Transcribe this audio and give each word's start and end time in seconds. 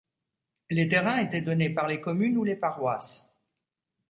Les 0.71 0.87
terrains 0.87 1.19
étaient 1.19 1.43
donnés 1.43 1.69
par 1.69 1.87
les 1.87 2.01
communes 2.01 2.35
ou 2.37 2.43
les 2.43 2.55
paroisses. 2.55 3.31